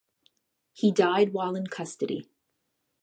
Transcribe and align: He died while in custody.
He 0.73 0.91
died 0.91 1.31
while 1.31 1.55
in 1.55 1.67
custody. 1.67 2.27